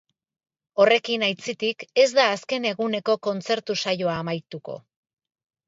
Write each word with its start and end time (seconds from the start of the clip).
Horrekin, 0.83 1.25
aitzitik, 1.27 1.85
ez 2.05 2.07
da 2.21 2.25
azken 2.37 2.67
eguneko 2.71 3.19
kontzertu-saioa 3.29 4.19
amaituko. 4.25 4.81